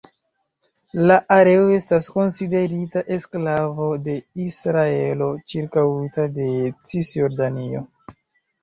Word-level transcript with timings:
La 1.09 1.17
areo 1.35 1.67
estas 1.75 2.07
konsiderita 2.15 3.03
eksklavo 3.17 3.91
de 4.09 4.17
Israelo, 4.47 5.31
ĉirkaŭita 5.55 6.31
de 6.41 6.49
Cisjordanio. 6.73 7.89